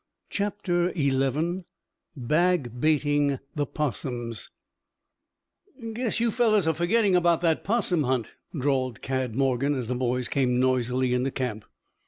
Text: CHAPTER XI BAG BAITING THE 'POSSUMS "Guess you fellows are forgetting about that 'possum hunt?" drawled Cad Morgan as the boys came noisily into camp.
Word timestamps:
CHAPTER 0.31 0.91
XI 0.95 1.63
BAG 2.17 2.79
BAITING 2.81 3.37
THE 3.53 3.67
'POSSUMS 3.67 4.49
"Guess 5.93 6.19
you 6.19 6.31
fellows 6.31 6.67
are 6.67 6.73
forgetting 6.73 7.15
about 7.15 7.41
that 7.41 7.63
'possum 7.63 8.05
hunt?" 8.05 8.33
drawled 8.57 9.03
Cad 9.03 9.35
Morgan 9.35 9.75
as 9.75 9.89
the 9.89 9.93
boys 9.93 10.27
came 10.27 10.59
noisily 10.59 11.13
into 11.13 11.29
camp. 11.29 11.65